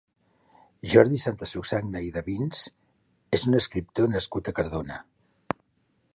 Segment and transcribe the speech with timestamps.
[0.93, 2.63] Jordi Santasusagna i Davins
[3.39, 4.99] és un escriptor nascut a Cardona.